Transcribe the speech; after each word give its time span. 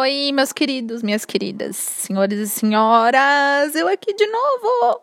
Oi, 0.00 0.32
meus 0.32 0.50
queridos, 0.50 1.02
minhas 1.02 1.26
queridas, 1.26 1.76
senhores 1.76 2.38
e 2.38 2.48
senhoras, 2.48 3.74
eu 3.74 3.86
aqui 3.86 4.14
de 4.14 4.26
novo. 4.28 5.02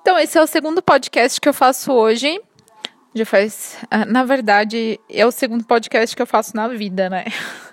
Então, 0.00 0.16
esse 0.16 0.38
é 0.38 0.40
o 0.40 0.46
segundo 0.46 0.80
podcast 0.80 1.40
que 1.40 1.48
eu 1.48 1.52
faço 1.52 1.92
hoje. 1.92 2.40
Já 3.12 3.26
faz. 3.26 3.76
Ah, 3.90 4.04
na 4.04 4.22
verdade, 4.22 5.00
é 5.10 5.26
o 5.26 5.32
segundo 5.32 5.64
podcast 5.64 6.14
que 6.14 6.22
eu 6.22 6.28
faço 6.28 6.54
na 6.54 6.68
vida, 6.68 7.10
né? 7.10 7.24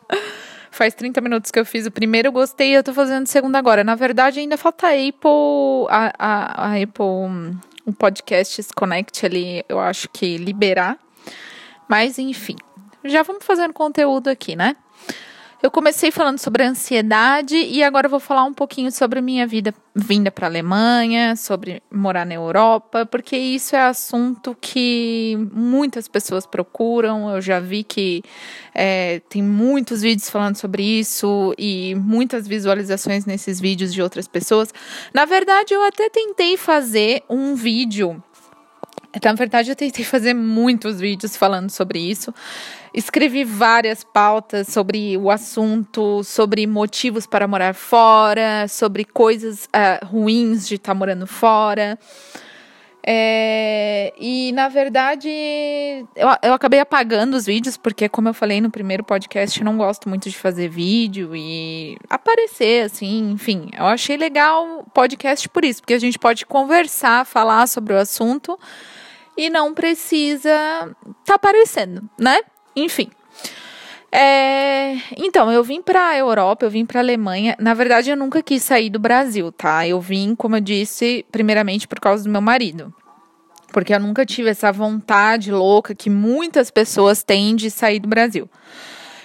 faz 0.72 0.96
30 0.96 1.22
minutos 1.22 1.52
que 1.52 1.60
eu 1.60 1.66
fiz 1.66 1.86
o 1.86 1.92
primeiro, 1.92 2.30
eu 2.30 2.32
gostei, 2.32 2.76
eu 2.76 2.84
tô 2.84 2.92
fazendo 2.92 3.28
o 3.28 3.30
segundo 3.30 3.56
agora. 3.56 3.84
Na 3.84 3.94
verdade, 3.94 4.40
ainda 4.40 4.58
falta 4.58 4.88
a 4.88 4.94
Apple. 4.94 5.88
A, 5.90 6.12
a, 6.18 6.70
a 6.70 6.82
Apple. 6.82 7.56
O 7.86 7.94
podcast 7.94 8.64
Connect 8.76 9.24
ali, 9.28 9.64
eu 9.70 9.80
acho 9.80 10.10
que 10.10 10.38
liberar. 10.38 10.98
Mas, 11.88 12.18
enfim. 12.18 12.56
Já 13.06 13.22
vamos 13.22 13.46
fazendo 13.46 13.74
conteúdo 13.74 14.28
aqui, 14.28 14.56
né? 14.56 14.76
Eu 15.62 15.70
comecei 15.70 16.10
falando 16.10 16.40
sobre 16.40 16.64
ansiedade 16.64 17.56
e 17.56 17.84
agora 17.84 18.10
vou 18.10 18.20
falar 18.20 18.44
um 18.46 18.54
pouquinho 18.54 18.92
sobre 18.92 19.22
minha 19.22 19.46
vida 19.46 19.72
vinda 19.94 20.32
para 20.32 20.48
a 20.48 20.50
Alemanha, 20.50 21.36
sobre 21.36 21.84
morar 21.92 22.26
na 22.26 22.34
Europa, 22.34 23.06
porque 23.06 23.38
isso 23.38 23.76
é 23.76 23.82
assunto 23.82 24.58
que 24.60 25.38
muitas 25.54 26.08
pessoas 26.08 26.48
procuram. 26.48 27.30
Eu 27.30 27.40
já 27.42 27.60
vi 27.60 27.84
que 27.84 28.24
é, 28.74 29.22
tem 29.30 29.44
muitos 29.44 30.02
vídeos 30.02 30.32
falando 30.32 30.56
sobre 30.56 30.82
isso 30.82 31.54
e 31.60 31.94
muitas 31.94 32.48
visualizações 32.48 33.28
nesses 33.28 33.60
vídeos 33.60 33.94
de 33.94 34.02
outras 34.02 34.28
pessoas. 34.28 34.74
Na 35.14 35.26
verdade, 35.26 35.76
eu 35.76 35.84
até 35.84 36.10
tentei 36.10 36.58
fazer 36.58 37.22
um 37.30 37.54
vídeo 37.54 38.24
na 39.24 39.34
verdade, 39.34 39.72
eu 39.72 39.76
tentei 39.76 40.06
fazer 40.06 40.34
muitos 40.34 41.00
vídeos 41.00 41.36
falando 41.36 41.70
sobre 41.70 42.00
isso. 42.00 42.34
Escrevi 42.94 43.44
várias 43.44 44.04
pautas 44.04 44.68
sobre 44.68 45.18
o 45.18 45.30
assunto, 45.30 46.24
sobre 46.24 46.66
motivos 46.66 47.26
para 47.26 47.48
morar 47.48 47.74
fora, 47.74 48.68
sobre 48.68 49.04
coisas 49.04 49.66
uh, 49.66 50.06
ruins 50.06 50.68
de 50.68 50.76
estar 50.76 50.94
tá 50.94 50.98
morando 50.98 51.28
fora. 51.28 52.00
É, 53.04 54.14
e 54.16 54.52
na 54.52 54.70
verdade 54.70 55.28
eu, 55.28 56.28
eu 56.44 56.54
acabei 56.54 56.80
apagando 56.80 57.36
os 57.36 57.48
vídeos, 57.48 57.76
porque, 57.76 58.08
como 58.08 58.30
eu 58.30 58.34
falei 58.34 58.62
no 58.62 58.70
primeiro 58.70 59.04
podcast, 59.04 59.60
eu 59.60 59.66
não 59.66 59.76
gosto 59.76 60.08
muito 60.08 60.30
de 60.30 60.38
fazer 60.38 60.70
vídeo 60.70 61.36
e 61.36 61.98
aparecer, 62.10 62.86
assim, 62.86 63.32
enfim. 63.32 63.70
Eu 63.76 63.86
achei 63.86 64.18
legal 64.18 64.82
o 64.82 64.90
podcast 64.92 65.50
por 65.50 65.66
isso, 65.66 65.82
porque 65.82 65.96
a 65.96 66.00
gente 66.00 66.20
pode 66.20 66.46
conversar, 66.46 67.26
falar 67.26 67.68
sobre 67.68 67.94
o 67.94 67.98
assunto 67.98 68.58
e 69.42 69.50
não 69.50 69.74
precisa 69.74 70.96
tá 71.26 71.34
aparecendo, 71.34 72.08
né? 72.20 72.42
Enfim. 72.76 73.10
É, 74.12 74.98
então, 75.18 75.52
eu 75.52 75.64
vim 75.64 75.82
para 75.82 76.16
Europa, 76.16 76.66
eu 76.66 76.70
vim 76.70 76.86
para 76.86 77.00
Alemanha. 77.00 77.56
Na 77.60 77.74
verdade, 77.74 78.12
eu 78.12 78.16
nunca 78.16 78.44
quis 78.44 78.62
sair 78.62 78.90
do 78.90 79.00
Brasil, 79.00 79.52
tá? 79.52 79.88
Eu 79.88 80.00
vim, 80.00 80.36
como 80.36 80.58
eu 80.58 80.62
disse, 80.62 81.26
primeiramente 81.32 81.88
por 81.88 82.00
causa 82.00 82.24
do 82.24 82.30
meu 82.30 82.42
marido. 82.42 82.94
Porque 83.74 83.96
eu 83.96 84.00
nunca 84.00 84.26
tive 84.26 84.50
essa 84.50 84.72
vontade 84.72 85.52
louca 85.52 85.96
que 85.96 86.10
muitas 86.10 86.70
pessoas 86.70 87.24
têm 87.24 87.56
de 87.56 87.72
sair 87.72 88.00
do 88.00 88.08
Brasil. 88.10 88.48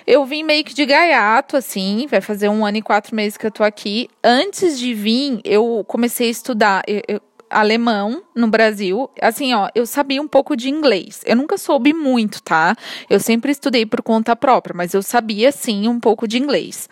Eu 0.07 0.25
vim 0.25 0.45
meio 0.45 0.65
que 0.65 0.73
de 0.73 0.87
gaiato, 0.87 1.59
assim, 1.59 2.07
vai 2.09 2.23
fazer 2.23 2.49
um 2.49 2.65
ano 2.65 2.79
e 2.79 2.83
quatro 2.83 3.15
meses 3.15 3.37
que 3.37 3.45
eu 3.45 3.51
tô 3.51 3.65
aqui. 3.65 4.09
Antes 4.25 4.79
de 4.79 4.95
vir, 4.95 5.41
eu 5.45 5.85
comecei 5.87 6.29
a 6.29 6.31
estudar. 6.31 6.83
Eu, 6.87 7.03
eu, 7.07 7.21
alemão 7.61 8.23
no 8.35 8.49
Brasil. 8.49 9.11
Assim, 9.21 9.55
ó, 9.55 9.69
eu 9.75 9.87
sabia 9.87 10.21
um 10.21 10.29
pouco 10.29 10.55
de 10.55 10.69
inglês. 10.69 11.23
Eu 11.25 11.37
nunca 11.37 11.57
soube 11.57 11.95
muito, 11.95 12.43
tá? 12.43 12.77
Eu 13.09 13.19
sempre 13.19 13.51
estudei 13.51 13.87
por 13.87 14.03
conta 14.03 14.37
própria, 14.37 14.75
mas 14.77 14.93
eu 14.93 15.03
sabia 15.03 15.51
sim 15.51 15.89
um 15.89 15.99
pouco 15.99 16.29
de 16.29 16.37
inglês. 16.37 16.89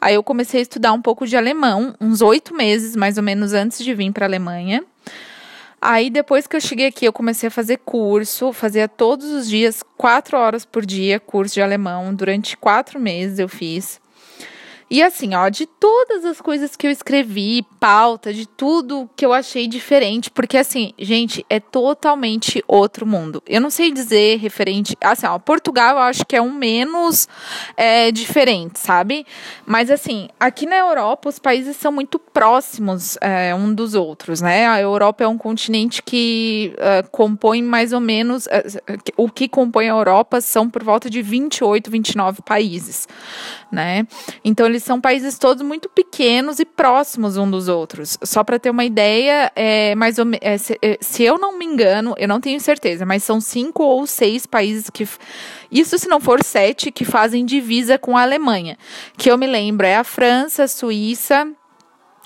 Aí 0.00 0.14
eu 0.14 0.22
comecei 0.22 0.60
a 0.60 0.62
estudar 0.62 0.92
um 0.92 1.00
pouco 1.00 1.26
de 1.26 1.34
alemão, 1.34 1.94
uns 1.98 2.20
oito 2.20 2.54
meses 2.54 2.94
mais 2.94 3.16
ou 3.16 3.22
menos 3.22 3.54
antes 3.54 3.82
de 3.82 3.94
vir 3.94 4.12
para 4.12 4.26
a 4.26 4.28
Alemanha. 4.28 4.84
Aí 5.80 6.10
depois 6.10 6.46
que 6.46 6.56
eu 6.56 6.60
cheguei 6.60 6.86
aqui, 6.88 7.06
eu 7.06 7.12
comecei 7.12 7.48
a 7.48 7.50
fazer 7.50 7.78
curso, 7.78 8.52
fazia 8.52 8.86
todos 8.86 9.26
os 9.30 9.48
dias, 9.48 9.82
quatro 9.96 10.36
horas 10.36 10.64
por 10.66 10.84
dia, 10.84 11.18
curso 11.18 11.54
de 11.54 11.62
alemão. 11.62 12.14
Durante 12.14 12.56
quatro 12.56 13.00
meses 13.00 13.38
eu 13.38 13.48
fiz. 13.48 14.01
E 14.90 15.02
assim, 15.02 15.34
ó, 15.34 15.48
de 15.48 15.66
todas 15.66 16.24
as 16.24 16.40
coisas 16.40 16.76
que 16.76 16.86
eu 16.86 16.90
escrevi, 16.90 17.64
pauta, 17.80 18.32
de 18.32 18.46
tudo 18.46 19.08
que 19.16 19.24
eu 19.24 19.32
achei 19.32 19.66
diferente, 19.66 20.30
porque 20.30 20.58
assim, 20.58 20.92
gente, 20.98 21.44
é 21.48 21.58
totalmente 21.58 22.62
outro 22.68 23.06
mundo. 23.06 23.42
Eu 23.46 23.60
não 23.60 23.70
sei 23.70 23.90
dizer 23.90 24.38
referente, 24.38 24.96
assim, 25.00 25.26
ó, 25.26 25.38
Portugal 25.38 25.96
eu 25.96 26.02
acho 26.02 26.24
que 26.26 26.36
é 26.36 26.42
um 26.42 26.52
menos 26.52 27.28
é, 27.76 28.12
diferente, 28.12 28.78
sabe? 28.78 29.26
Mas 29.66 29.90
assim, 29.90 30.28
aqui 30.38 30.66
na 30.66 30.76
Europa 30.76 31.28
os 31.28 31.38
países 31.38 31.76
são 31.76 31.90
muito 31.90 32.18
próximos 32.18 33.16
é, 33.20 33.54
um 33.54 33.74
dos 33.74 33.94
outros, 33.94 34.40
né? 34.40 34.66
A 34.66 34.80
Europa 34.80 35.24
é 35.24 35.28
um 35.28 35.38
continente 35.38 36.02
que 36.02 36.74
é, 36.78 37.02
compõe 37.10 37.62
mais 37.62 37.92
ou 37.92 38.00
menos, 38.00 38.46
é, 38.48 38.64
o 39.16 39.30
que 39.30 39.48
compõe 39.48 39.88
a 39.88 39.92
Europa 39.92 40.40
são 40.40 40.68
por 40.68 40.82
volta 40.84 41.08
de 41.08 41.22
28, 41.22 41.90
29 41.90 42.42
países, 42.42 43.08
né? 43.70 44.06
Então 44.44 44.66
eles 44.66 44.81
são 44.82 45.00
países 45.00 45.38
todos 45.38 45.62
muito 45.62 45.88
pequenos 45.88 46.58
e 46.58 46.64
próximos 46.64 47.36
um 47.36 47.50
dos 47.50 47.68
outros. 47.68 48.18
Só 48.22 48.44
para 48.44 48.58
ter 48.58 48.70
uma 48.70 48.84
ideia, 48.84 49.50
é, 49.54 49.94
mais 49.94 50.18
ou, 50.18 50.26
é, 50.40 50.58
se, 50.58 50.78
é, 50.82 50.98
se, 51.00 51.22
eu 51.22 51.38
não 51.38 51.58
me 51.58 51.64
engano, 51.64 52.14
eu 52.18 52.28
não 52.28 52.40
tenho 52.40 52.60
certeza, 52.60 53.06
mas 53.06 53.22
são 53.22 53.40
cinco 53.40 53.82
ou 53.82 54.06
seis 54.06 54.46
países 54.46 54.90
que. 54.90 55.08
Isso 55.70 55.98
se 55.98 56.08
não 56.08 56.20
for 56.20 56.42
sete, 56.44 56.90
que 56.90 57.04
fazem 57.04 57.46
divisa 57.46 57.98
com 57.98 58.16
a 58.16 58.22
Alemanha. 58.22 58.76
Que 59.16 59.30
eu 59.30 59.38
me 59.38 59.46
lembro, 59.46 59.86
é 59.86 59.96
a 59.96 60.04
França, 60.04 60.64
a 60.64 60.68
Suíça, 60.68 61.48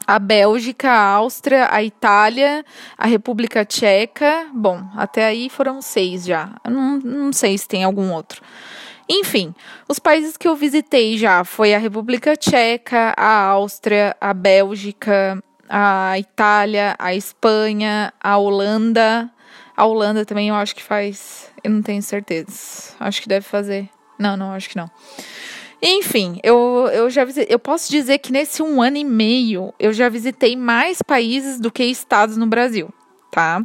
a 0.07 0.19
Bélgica, 0.19 0.91
a 0.91 1.15
Áustria, 1.15 1.69
a 1.71 1.83
Itália, 1.83 2.65
a 2.97 3.07
República 3.07 3.65
Tcheca. 3.65 4.47
Bom, 4.55 4.83
até 4.97 5.27
aí 5.27 5.49
foram 5.49 5.83
seis 5.83 6.25
já. 6.25 6.51
Não, 6.65 6.99
não 6.99 7.33
sei 7.33 7.59
se 7.59 7.67
tem 7.67 7.83
algum 7.83 8.13
outro. 8.13 8.43
Enfim, 9.09 9.55
os 9.89 9.99
países 9.99 10.37
que 10.37 10.49
eu 10.49 10.57
visitei 10.57 11.17
já 11.17 11.45
foi 11.45 11.75
a 11.75 11.79
República 11.79 12.37
Tcheca, 12.37 13.15
a 13.17 13.45
Áustria, 13.45 14.17
a 14.21 14.35
Bélgica, 14.35 15.43
a 15.69 16.19
Itália, 16.19 16.97
a 16.99 17.15
Espanha, 17.15 18.13
a 18.21 18.37
Holanda. 18.37 19.31
A 19.77 19.85
Holanda 19.85 20.25
também 20.25 20.49
eu 20.49 20.55
acho 20.55 20.75
que 20.75 20.83
faz. 20.83 21.53
Eu 21.63 21.71
não 21.71 21.83
tenho 21.83 22.03
certeza. 22.03 22.95
Acho 22.99 23.23
que 23.23 23.29
deve 23.29 23.47
fazer. 23.47 23.89
Não, 24.19 24.37
não, 24.37 24.53
acho 24.53 24.71
que 24.71 24.77
não. 24.77 24.91
Enfim, 25.83 26.41
eu, 26.43 26.89
eu 26.93 27.11
já 27.11 27.25
visitei, 27.25 27.55
eu 27.55 27.59
posso 27.59 27.91
dizer 27.91 28.19
que 28.19 28.33
nesse 28.33 28.63
um 28.63 28.81
ano 28.81 28.97
e 28.97 29.05
meio 29.05 29.75
eu 29.79 29.93
já 29.93 30.09
visitei 30.09 30.57
mais 30.57 31.03
países 31.03 31.61
do 31.61 31.71
que 31.71 31.85
estados 31.85 32.37
no 32.37 32.47
Brasil, 32.47 32.89
tá? 33.31 33.65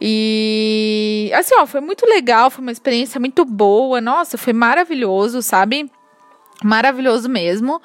E 0.00 1.30
assim, 1.34 1.54
ó, 1.56 1.66
foi 1.66 1.80
muito 1.80 2.06
legal, 2.06 2.50
foi 2.50 2.62
uma 2.62 2.72
experiência 2.72 3.20
muito 3.20 3.44
boa. 3.44 4.00
Nossa, 4.00 4.38
foi 4.38 4.52
maravilhoso, 4.52 5.42
sabe? 5.42 5.90
Maravilhoso 6.64 7.28
mesmo. 7.28 7.80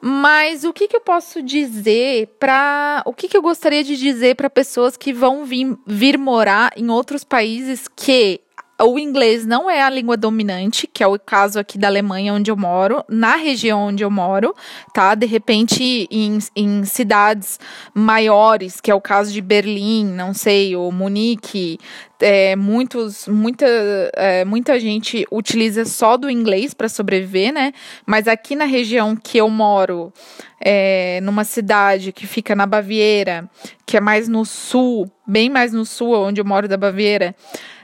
Mas 0.00 0.64
o 0.64 0.72
que, 0.72 0.86
que 0.86 0.96
eu 0.96 1.00
posso 1.00 1.42
dizer 1.42 2.28
para. 2.38 3.02
O 3.04 3.12
que, 3.12 3.28
que 3.28 3.36
eu 3.36 3.42
gostaria 3.42 3.82
de 3.82 3.96
dizer 3.96 4.36
para 4.36 4.48
pessoas 4.48 4.96
que 4.96 5.12
vão 5.12 5.44
vir, 5.44 5.76
vir 5.86 6.16
morar 6.16 6.72
em 6.76 6.88
outros 6.88 7.24
países 7.24 7.88
que 7.88 8.40
o 8.80 8.98
inglês 8.98 9.44
não 9.44 9.68
é 9.68 9.82
a 9.82 9.90
língua 9.90 10.16
dominante, 10.16 10.86
que 10.86 11.02
é 11.02 11.06
o 11.06 11.18
caso 11.18 11.58
aqui 11.58 11.76
da 11.76 11.88
Alemanha, 11.88 12.32
onde 12.32 12.50
eu 12.50 12.56
moro, 12.56 13.04
na 13.08 13.34
região 13.34 13.88
onde 13.88 14.04
eu 14.04 14.10
moro, 14.10 14.54
tá? 14.94 15.14
De 15.16 15.26
repente, 15.26 16.06
em, 16.10 16.38
em 16.54 16.84
cidades 16.84 17.58
maiores, 17.92 18.80
que 18.80 18.90
é 18.90 18.94
o 18.94 19.00
caso 19.00 19.32
de 19.32 19.40
Berlim, 19.40 20.06
não 20.06 20.32
sei, 20.32 20.76
ou 20.76 20.92
Munique, 20.92 21.78
é, 22.20 22.54
muitos, 22.54 23.26
muita, 23.26 23.66
é, 24.14 24.44
muita 24.44 24.78
gente 24.78 25.26
utiliza 25.30 25.84
só 25.84 26.16
do 26.16 26.30
inglês 26.30 26.72
para 26.72 26.88
sobreviver, 26.88 27.52
né? 27.52 27.72
Mas 28.06 28.28
aqui 28.28 28.54
na 28.54 28.64
região 28.64 29.16
que 29.16 29.38
eu 29.38 29.48
moro, 29.48 30.12
é, 30.60 31.20
numa 31.22 31.44
cidade 31.44 32.12
que 32.12 32.26
fica 32.26 32.54
na 32.54 32.66
Baviera, 32.66 33.48
que 33.84 33.96
é 33.96 34.00
mais 34.00 34.28
no 34.28 34.44
sul, 34.44 35.10
bem 35.26 35.48
mais 35.48 35.72
no 35.72 35.84
sul, 35.84 36.14
onde 36.14 36.40
eu 36.40 36.44
moro 36.44 36.68
da 36.68 36.76
Baviera, 36.76 37.34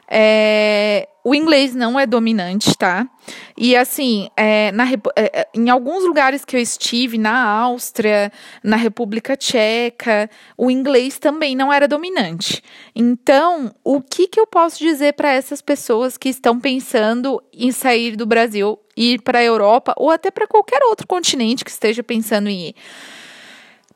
é, 0.09 1.09
o 1.25 1.35
inglês 1.35 1.75
não 1.75 1.99
é 1.99 2.07
dominante, 2.07 2.77
tá? 2.77 3.09
E 3.57 3.75
assim, 3.75 4.29
é, 4.37 4.71
na, 4.73 4.85
é, 4.93 4.99
é, 5.17 5.49
em 5.55 5.71
alguns 5.71 6.05
lugares 6.05 6.45
que 6.45 6.55
eu 6.55 6.61
estive, 6.61 7.17
na 7.17 7.43
Áustria, 7.43 8.31
na 8.63 8.77
República 8.77 9.35
Tcheca, 9.35 10.29
o 10.57 10.71
inglês 10.71 11.19
também 11.19 11.57
não 11.57 11.73
era 11.73 11.89
dominante. 11.89 12.63
Então, 12.95 13.75
o 13.83 14.03
que, 14.03 14.29
que 14.29 14.39
eu 14.39 14.47
posso 14.47 14.79
dizer 14.79 15.15
para 15.15 15.33
essas 15.33 15.63
pessoas 15.63 16.19
que 16.19 16.29
estão 16.29 16.61
pensando 16.61 17.43
em 17.53 17.73
sair 17.73 18.17
do 18.17 18.27
Brasil, 18.27 18.79
ir 18.95 19.23
para 19.23 19.39
a 19.39 19.45
Europa 19.45 19.95
ou 19.97 20.11
até 20.11 20.31
para 20.31 20.47
qualquer 20.47 20.83
outro 20.85 21.07
continente 21.07 21.65
que 21.65 21.71
esteja 21.71 22.03
pensando 22.03 22.49
em 22.49 22.69
ir? 22.69 22.75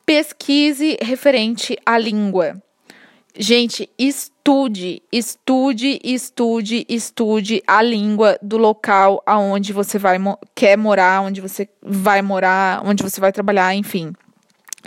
Pesquise 0.07 0.97
referente 1.03 1.77
à 1.85 1.99
língua 1.99 2.63
Gente, 3.41 3.89
estude, 3.97 5.01
estude, 5.13 6.01
estude, 6.03 6.85
estude 6.89 7.63
a 7.69 7.81
língua 7.81 8.37
do 8.43 8.57
local 8.59 9.23
aonde 9.25 9.73
você 9.73 9.97
vai 9.97 10.19
quer 10.57 10.77
morar, 10.77 11.23
onde 11.23 11.41
você 11.41 11.69
vai 11.81 12.21
morar, 12.21 12.83
onde 12.85 13.01
você 13.01 13.21
vai 13.21 13.31
trabalhar, 13.31 13.73
enfim. 13.77 14.13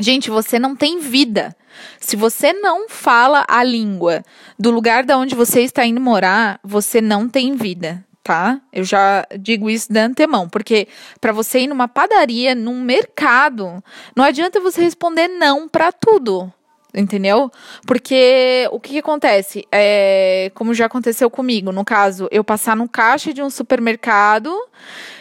Gente, 0.02 0.30
você 0.30 0.60
não 0.60 0.76
tem 0.76 1.00
vida. 1.00 1.56
Se 1.98 2.18
você 2.18 2.52
não 2.52 2.90
fala 2.90 3.46
a 3.48 3.64
língua 3.64 4.22
do 4.60 4.70
lugar 4.70 5.06
da 5.06 5.18
onde 5.18 5.34
você 5.34 5.62
está 5.62 5.86
indo 5.86 6.02
morar, 6.02 6.60
você 6.62 7.00
não 7.00 7.30
tem 7.30 7.56
vida, 7.56 8.04
tá? 8.22 8.60
Eu 8.74 8.84
já 8.84 9.26
digo 9.40 9.70
isso 9.70 9.94
de 9.94 10.00
antemão, 10.00 10.50
porque 10.50 10.90
para 11.22 11.32
você 11.32 11.62
ir 11.62 11.68
numa 11.68 11.88
padaria, 11.88 12.54
num 12.54 12.82
mercado, 12.82 13.82
não 14.14 14.26
adianta 14.26 14.60
você 14.60 14.82
responder 14.82 15.30
não 15.30 15.70
para 15.70 15.94
tudo 15.94 16.52
entendeu? 16.94 17.52
Porque 17.86 18.68
o 18.72 18.80
que, 18.80 18.94
que 18.94 19.00
acontece? 19.00 19.66
É, 19.72 20.52
como 20.54 20.74
já 20.74 20.86
aconteceu 20.86 21.30
comigo, 21.30 21.72
no 21.72 21.86
caso, 21.86 22.28
eu 22.32 22.44
passar 22.44 22.76
no 22.76 22.88
caixa 22.88 23.34
de 23.34 23.42
um 23.42 23.50
supermercado 23.50 24.54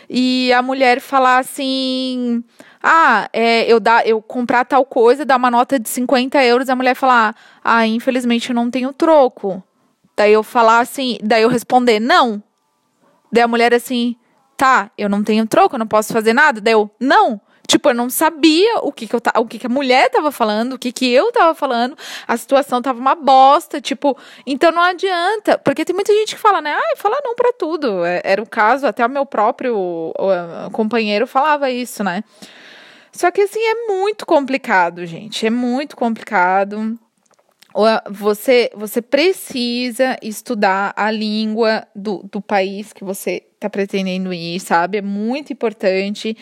e 0.09 0.53
a 0.53 0.63
mulher 0.63 1.01
falar 1.01 1.39
assim. 1.39 2.43
Ah, 2.83 3.29
é, 3.33 3.71
eu, 3.71 3.79
dá, 3.79 4.03
eu 4.07 4.23
comprar 4.23 4.65
tal 4.65 4.87
coisa, 4.87 5.23
dar 5.23 5.37
uma 5.37 5.51
nota 5.51 5.79
de 5.79 5.87
50 5.87 6.43
euros, 6.45 6.71
a 6.71 6.75
mulher 6.75 6.95
falar, 6.95 7.37
ah, 7.63 7.87
infelizmente 7.87 8.49
eu 8.49 8.55
não 8.55 8.71
tenho 8.71 8.91
troco. 8.91 9.63
Daí 10.17 10.33
eu 10.33 10.43
falar 10.43 10.81
assim, 10.81 11.19
daí 11.23 11.43
eu 11.43 11.49
responder, 11.51 12.01
não. 12.01 12.43
Daí 13.31 13.43
a 13.43 13.49
mulher 13.49 13.75
assim, 13.75 14.17
tá, 14.57 14.91
eu 14.97 15.09
não 15.09 15.23
tenho 15.23 15.47
troco, 15.47 15.75
eu 15.75 15.79
não 15.79 15.87
posso 15.87 16.13
fazer 16.13 16.33
nada. 16.33 16.61
Daí 16.61 16.73
eu, 16.73 16.91
não. 16.99 17.41
Tipo, 17.71 17.91
eu 17.91 17.95
não 17.95 18.11
sabia 18.11 18.81
o 18.81 18.91
que, 18.91 19.07
que, 19.07 19.15
eu, 19.15 19.23
o 19.37 19.47
que, 19.47 19.57
que 19.57 19.67
a 19.67 19.69
mulher 19.69 20.11
tava 20.11 20.33
falando, 20.33 20.73
o 20.73 20.79
que, 20.79 20.91
que 20.91 21.09
eu 21.09 21.31
tava 21.31 21.55
falando, 21.55 21.97
a 22.27 22.37
situação 22.37 22.83
tava 22.83 22.99
uma 22.99 23.15
bosta, 23.15 23.81
tipo, 23.81 24.19
então 24.45 24.73
não 24.73 24.83
adianta, 24.83 25.57
porque 25.57 25.85
tem 25.85 25.95
muita 25.95 26.13
gente 26.13 26.35
que 26.35 26.41
fala, 26.41 26.61
né, 26.61 26.75
ah, 26.75 26.97
fala 26.97 27.19
não 27.23 27.37
para 27.37 27.53
tudo. 27.53 28.05
É, 28.05 28.21
era 28.25 28.43
o 28.43 28.47
caso, 28.47 28.89
até 28.89 29.07
o 29.07 29.09
meu 29.09 29.25
próprio 29.25 29.77
o, 29.79 30.13
companheiro 30.73 31.29
falava 31.29 31.71
isso, 31.71 32.03
né? 32.03 32.25
Só 33.13 33.31
que 33.31 33.43
assim, 33.43 33.61
é 33.61 33.87
muito 33.87 34.27
complicado, 34.27 35.07
gente, 35.07 35.47
é 35.47 35.51
muito 35.51 35.97
complicado 35.97 36.99
você, 38.11 38.71
você 38.75 39.01
precisa 39.01 40.17
estudar 40.23 40.93
a 40.97 41.11
língua 41.11 41.87
do, 41.95 42.23
do 42.31 42.41
país 42.41 42.93
que 42.93 43.05
você 43.05 43.45
está 43.55 43.71
pretendendo 43.71 44.33
ir, 44.33 44.59
sabe? 44.61 44.99
É 44.99 45.03
muito 45.03 45.53
importante. 45.53 46.37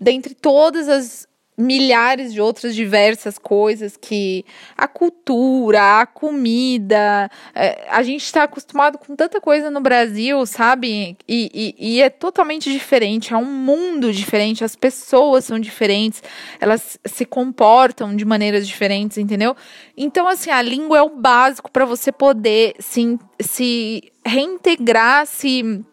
Dentre 0.00 0.34
todas 0.34 0.88
as 0.88 1.27
milhares 1.58 2.32
de 2.32 2.40
outras 2.40 2.72
diversas 2.72 3.36
coisas 3.36 3.96
que 3.96 4.44
a 4.76 4.86
cultura, 4.86 6.00
a 6.00 6.06
comida, 6.06 7.28
é, 7.52 7.84
a 7.90 8.00
gente 8.04 8.22
está 8.22 8.44
acostumado 8.44 8.96
com 8.96 9.16
tanta 9.16 9.40
coisa 9.40 9.68
no 9.68 9.80
Brasil, 9.80 10.46
sabe? 10.46 11.16
E, 11.26 11.50
e, 11.52 11.96
e, 11.96 12.00
é 12.00 12.08
totalmente 12.08 12.70
diferente, 12.70 13.34
é 13.34 13.36
um 13.36 13.44
mundo 13.44 14.12
diferente, 14.12 14.62
as 14.62 14.76
pessoas 14.76 15.44
são 15.44 15.58
diferentes, 15.58 16.22
elas 16.60 16.96
se 17.04 17.24
comportam 17.24 18.14
de 18.14 18.24
maneiras 18.24 18.66
diferentes, 18.66 19.18
entendeu? 19.18 19.56
Então, 19.96 20.28
assim, 20.28 20.50
a 20.50 20.62
língua 20.62 20.98
é 20.98 21.02
o 21.02 21.10
básico 21.10 21.72
para 21.72 21.84
você 21.84 22.12
poder 22.12 22.76
se, 22.78 23.18
se 23.40 24.12
reintegrar, 24.24 25.26
se 25.26 25.84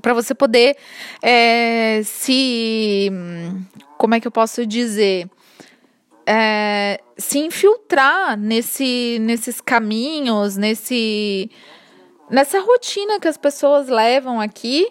para 0.00 0.12
você 0.12 0.34
poder 0.34 0.76
é, 1.22 2.02
se 2.04 3.10
como 3.98 4.14
é 4.14 4.20
que 4.20 4.26
eu 4.26 4.32
posso 4.32 4.66
dizer? 4.66 5.28
É, 6.26 7.00
se 7.16 7.38
infiltrar 7.38 8.36
nesse, 8.38 9.18
nesses 9.20 9.60
caminhos, 9.60 10.56
nesse, 10.56 11.50
nessa 12.30 12.60
rotina 12.60 13.20
que 13.20 13.28
as 13.28 13.36
pessoas 13.36 13.88
levam 13.88 14.40
aqui 14.40 14.88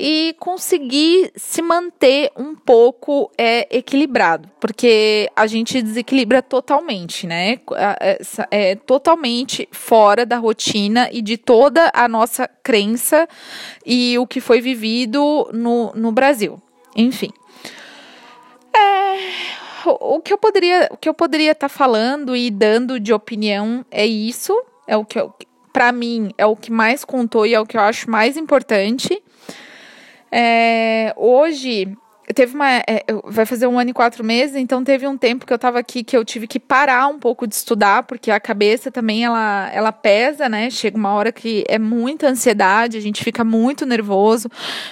e 0.00 0.36
conseguir 0.38 1.32
se 1.34 1.60
manter 1.60 2.30
um 2.36 2.54
pouco 2.54 3.30
é, 3.36 3.66
equilibrado, 3.76 4.48
porque 4.60 5.28
a 5.34 5.44
gente 5.48 5.82
desequilibra 5.82 6.40
totalmente, 6.40 7.26
né? 7.26 7.58
É, 8.00 8.20
é, 8.50 8.74
totalmente 8.76 9.68
fora 9.72 10.24
da 10.24 10.36
rotina 10.36 11.08
e 11.10 11.20
de 11.20 11.36
toda 11.36 11.90
a 11.92 12.06
nossa 12.06 12.48
crença 12.62 13.28
e 13.84 14.16
o 14.18 14.26
que 14.26 14.40
foi 14.40 14.60
vivido 14.60 15.50
no, 15.52 15.92
no 15.94 16.12
Brasil. 16.12 16.62
Enfim. 16.94 17.30
É, 18.74 19.18
o 19.86 20.20
que 20.20 20.32
eu 20.32 20.38
poderia, 20.38 20.88
o 20.90 20.96
que 20.96 21.08
eu 21.08 21.14
poderia 21.14 21.52
estar 21.52 21.68
tá 21.68 21.74
falando 21.74 22.36
e 22.36 22.50
dando 22.50 23.00
de 23.00 23.12
opinião 23.12 23.84
é 23.90 24.06
isso, 24.06 24.54
é 24.86 24.96
o 24.96 25.04
que 25.04 25.18
para 25.72 25.92
mim 25.92 26.32
é 26.36 26.44
o 26.44 26.56
que 26.56 26.72
mais 26.72 27.04
contou 27.04 27.46
e 27.46 27.54
é 27.54 27.60
o 27.60 27.66
que 27.66 27.76
eu 27.76 27.80
acho 27.80 28.10
mais 28.10 28.36
importante. 28.36 29.22
É, 30.30 31.14
hoje 31.16 31.96
teve 32.34 32.54
uma. 32.54 32.68
É, 32.86 33.04
vai 33.24 33.46
fazer 33.46 33.66
um 33.66 33.78
ano 33.78 33.90
e 33.90 33.92
quatro 33.92 34.24
meses, 34.24 34.56
então 34.56 34.84
teve 34.84 35.06
um 35.06 35.16
tempo 35.16 35.46
que 35.46 35.52
eu 35.52 35.56
estava 35.56 35.78
aqui 35.78 36.04
que 36.04 36.16
eu 36.16 36.24
tive 36.24 36.46
que 36.46 36.58
parar 36.58 37.06
um 37.08 37.18
pouco 37.18 37.46
de 37.46 37.54
estudar, 37.54 38.02
porque 38.02 38.30
a 38.30 38.40
cabeça 38.40 38.90
também 38.90 39.24
ela, 39.24 39.70
ela 39.72 39.92
pesa, 39.92 40.48
né? 40.48 40.70
Chega 40.70 40.96
uma 40.96 41.12
hora 41.12 41.32
que 41.32 41.64
é 41.68 41.78
muita 41.78 42.28
ansiedade, 42.28 42.96
a 42.96 43.00
gente 43.00 43.22
fica 43.22 43.44
muito 43.44 43.86
nervoso. 43.86 44.48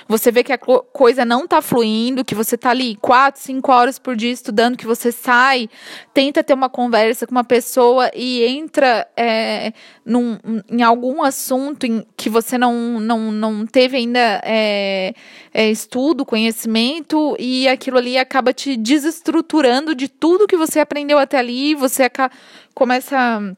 Você 0.09 0.31
vê 0.31 0.43
que 0.43 0.53
a 0.53 0.59
coisa 0.59 1.25
não 1.25 1.45
está 1.45 1.61
fluindo, 1.61 2.25
que 2.25 2.35
você 2.35 2.55
está 2.55 2.71
ali 2.71 2.97
quatro, 2.97 3.41
cinco 3.41 3.73
horas 3.73 3.99
por 3.99 4.17
dia 4.17 4.33
estudando, 4.33 4.77
que 4.77 4.87
você 4.87 5.13
sai, 5.13 5.69
tenta 6.15 6.43
ter 6.43 6.55
uma 6.55 6.69
conversa 6.69 7.27
com 7.27 7.33
uma 7.33 7.45
pessoa 7.45 8.11
e 8.15 8.45
entra 8.45 9.07
é, 9.17 9.73
num, 10.05 10.39
em 10.71 10.83
algum 10.83 11.23
assunto 11.23 11.85
em 11.85 12.07
que 12.17 12.31
você 12.31 12.57
não, 12.57 13.01
não, 13.01 13.33
não 13.33 13.67
teve 13.67 13.97
ainda 13.97 14.41
é, 14.45 15.15
é, 15.53 15.71
estudo, 15.71 16.25
conhecimento, 16.25 17.26
e 17.39 17.67
aquilo 17.67 17.97
ali 17.97 18.19
acaba 18.19 18.53
te 18.53 18.77
desestruturando 18.77 19.95
de 19.95 20.07
tudo 20.07 20.47
que 20.47 20.57
você 20.57 20.79
aprendeu 20.79 21.19
até 21.19 21.39
ali, 21.39 21.75
você 21.75 22.05
começa 22.75 23.57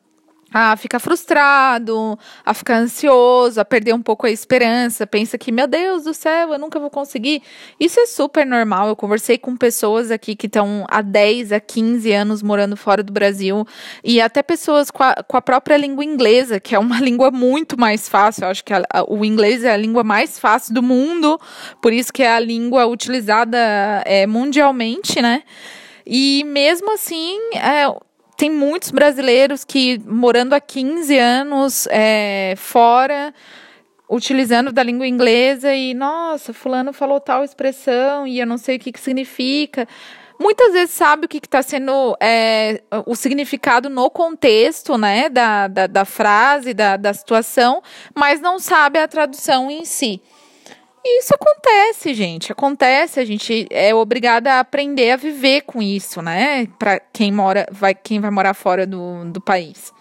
a 0.52 0.76
ficar 0.76 0.98
frustrado, 0.98 2.18
a 2.44 2.54
ficar 2.54 2.76
ansioso, 2.76 3.60
a 3.60 3.64
perder 3.64 3.92
um 3.92 4.00
pouco 4.00 4.26
a 4.26 4.30
esperança, 4.30 5.06
pensa 5.06 5.36
que, 5.36 5.52
meu 5.52 5.66
Deus 5.66 6.04
do 6.04 6.14
céu, 6.14 6.52
eu 6.52 6.58
nunca 6.58 6.80
vou 6.80 6.88
conseguir. 6.88 7.42
Isso 7.78 8.00
é 8.00 8.06
super 8.06 8.46
normal. 8.46 8.88
Eu 8.88 8.96
conversei 8.96 9.36
com 9.36 9.56
pessoas 9.56 10.10
aqui 10.10 10.34
que 10.34 10.46
estão 10.46 10.86
há 10.88 11.02
10, 11.02 11.52
a 11.52 11.60
15 11.60 12.12
anos 12.12 12.42
morando 12.42 12.76
fora 12.76 13.02
do 13.02 13.12
Brasil, 13.12 13.66
e 14.02 14.20
até 14.20 14.42
pessoas 14.42 14.90
com 14.90 15.02
a, 15.02 15.22
com 15.22 15.36
a 15.36 15.42
própria 15.42 15.76
língua 15.76 16.04
inglesa, 16.04 16.58
que 16.58 16.74
é 16.74 16.78
uma 16.78 16.98
língua 17.00 17.30
muito 17.30 17.78
mais 17.78 18.08
fácil. 18.08 18.44
Eu 18.44 18.50
acho 18.50 18.64
que 18.64 18.72
a, 18.72 18.82
a, 18.90 19.05
o 19.05 19.24
inglês 19.24 19.64
é 19.64 19.72
a 19.72 19.76
língua 19.76 20.02
mais 20.02 20.38
fácil 20.38 20.72
do 20.72 20.82
mundo, 20.82 21.38
por 21.82 21.93
isso 21.93 22.12
que 22.12 22.22
é 22.22 22.32
a 22.32 22.40
língua 22.40 22.86
utilizada 22.86 23.58
é, 24.06 24.26
mundialmente, 24.26 25.20
né? 25.20 25.43
E 26.06 26.43
mesmo 26.44 26.94
assim, 26.94 27.38
é, 27.55 27.86
tem 28.38 28.48
muitos 28.48 28.92
brasileiros 28.92 29.64
que, 29.64 30.00
morando 30.06 30.54
há 30.54 30.60
15 30.60 31.18
anos 31.18 31.88
é, 31.90 32.54
fora, 32.56 33.34
utilizando 34.08 34.70
da 34.70 34.80
língua 34.80 35.08
inglesa 35.08 35.74
e, 35.74 35.92
nossa, 35.92 36.52
fulano 36.52 36.92
falou 36.92 37.18
tal 37.18 37.42
expressão 37.42 38.28
e 38.28 38.38
eu 38.38 38.46
não 38.46 38.56
sei 38.56 38.76
o 38.76 38.78
que, 38.78 38.92
que 38.92 39.00
significa. 39.00 39.88
Muitas 40.38 40.72
vezes 40.72 40.94
sabe 40.94 41.26
o 41.26 41.28
que 41.28 41.38
está 41.38 41.60
sendo 41.62 42.16
é, 42.20 42.80
o 43.06 43.16
significado 43.16 43.90
no 43.90 44.08
contexto 44.08 44.96
né, 44.96 45.28
da, 45.28 45.66
da, 45.66 45.88
da 45.88 46.04
frase, 46.04 46.72
da, 46.72 46.96
da 46.96 47.12
situação, 47.12 47.82
mas 48.14 48.40
não 48.40 48.60
sabe 48.60 49.00
a 49.00 49.08
tradução 49.08 49.68
em 49.68 49.84
si. 49.84 50.22
E 51.05 51.20
isso 51.20 51.34
acontece, 51.34 52.12
gente. 52.12 52.52
Acontece, 52.52 53.20
a 53.20 53.24
gente 53.24 53.67
é 53.70 53.94
obrigada 53.94 54.55
a 54.55 54.60
aprender 54.60 55.12
a 55.12 55.17
viver 55.17 55.62
com 55.62 55.81
isso, 55.81 56.20
né? 56.20 56.67
Para 56.78 57.00
quem 57.00 57.32
mora, 57.32 57.67
vai, 57.70 57.94
quem 57.94 58.20
vai 58.20 58.31
morar 58.31 58.55
fora 58.55 58.86
do, 58.86 59.24
do 59.26 59.40
país. 59.40 59.93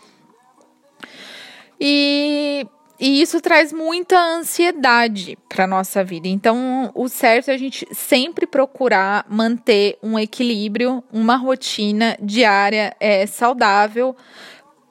E, 1.80 2.66
e 3.00 3.22
isso 3.22 3.40
traz 3.40 3.72
muita 3.72 4.20
ansiedade 4.20 5.38
para 5.48 5.68
nossa 5.68 6.04
vida. 6.04 6.28
Então, 6.28 6.92
o 6.96 7.08
certo 7.08 7.50
é 7.50 7.54
a 7.54 7.58
gente 7.58 7.88
sempre 7.92 8.48
procurar 8.48 9.26
manter 9.30 9.98
um 10.02 10.18
equilíbrio, 10.18 11.04
uma 11.14 11.38
rotina 11.38 12.18
diária 12.20 12.96
é, 13.00 13.26
saudável 13.26 14.16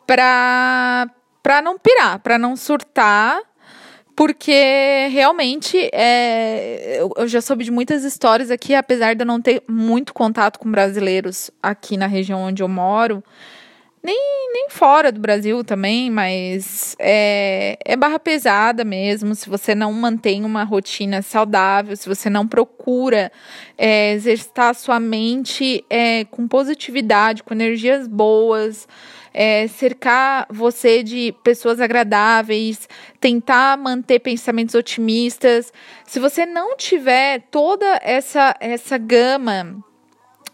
para 0.07 1.11
para 1.43 1.63
não 1.63 1.79
pirar, 1.79 2.19
para 2.19 2.37
não 2.37 2.57
surtar 2.57 3.41
porque 4.17 5.09
realmente 5.13 5.91
é, 5.93 6.99
eu 7.17 7.29
já 7.29 7.43
soube 7.43 7.63
de 7.65 7.71
muitas 7.71 8.03
histórias 8.03 8.51
aqui, 8.51 8.75
apesar 8.75 9.15
de 9.15 9.21
eu 9.23 9.27
não 9.27 9.43
ter 9.43 9.63
muito 9.69 10.15
contato 10.15 10.59
com 10.59 10.71
brasileiros 10.71 11.51
aqui 11.63 11.99
na 11.99 12.07
região 12.07 12.41
onde 12.41 12.63
eu 12.63 12.69
moro. 12.69 13.23
Nem, 14.07 14.53
nem 14.53 14.71
fora 14.71 15.11
do 15.11 15.19
Brasil 15.19 15.65
também, 15.65 16.09
mas 16.09 16.95
é, 16.97 17.77
é 17.85 17.97
barra 17.97 18.21
pesada 18.21 18.85
mesmo. 18.85 19.35
Se 19.35 19.51
você 19.51 19.75
não 19.75 19.93
mantém 19.93 20.45
uma 20.45 20.63
rotina 20.63 21.23
saudável, 21.23 21.97
se 21.97 22.09
você 22.09 22.31
não 22.31 22.47
procura 22.47 23.33
é, 23.77 24.13
exercitar 24.13 24.71
a 24.71 24.75
sua 24.75 25.01
mente 25.01 25.85
é, 25.91 26.25
com 26.27 26.47
positividade, 26.47 27.43
com 27.43 27.53
energias 27.53 28.07
boas, 28.07 28.87
é, 29.35 29.67
cercar 29.67 30.47
você 30.51 31.03
de 31.03 31.35
pessoas 31.43 31.81
agradáveis, 31.81 32.89
tentar 33.19 33.77
manter 33.77 34.21
pensamentos 34.21 34.77
otimistas. 34.77 35.73
Se 36.05 36.21
você 36.21 36.47
não 36.47 36.77
tiver 36.77 37.41
toda 37.51 38.01
essa, 38.05 38.55
essa 38.61 38.97
gama 38.97 39.85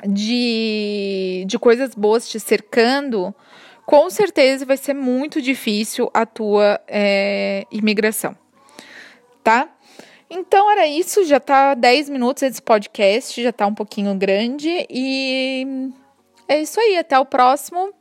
de, 0.07 1.45
de 1.47 1.59
coisas 1.59 1.95
boas 1.95 2.29
te 2.29 2.39
cercando, 2.39 3.35
com 3.87 4.09
certeza 4.11 4.65
vai 4.65 4.77
ser 4.77 4.95
muito 4.95 5.41
difícil 5.41 6.11
a 6.15 6.25
tua 6.25 6.81
é, 6.89 7.67
imigração, 7.71 8.37
tá? 9.43 9.69
Então 10.31 10.71
era 10.71 10.87
isso, 10.87 11.25
já 11.25 11.39
tá 11.39 11.75
10 11.75 12.09
minutos 12.09 12.43
esse 12.43 12.63
podcast, 12.63 13.43
já 13.43 13.53
tá 13.53 13.67
um 13.67 13.75
pouquinho 13.75 14.15
grande 14.15 14.87
e 14.89 15.91
é 16.49 16.61
isso 16.61 16.81
aí, 16.81 16.97
até 16.97 17.19
o 17.19 17.27
próximo. 17.27 17.93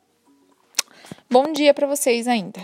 Bom 1.30 1.52
dia 1.52 1.74
para 1.74 1.88
vocês 1.88 2.28
ainda. 2.28 2.62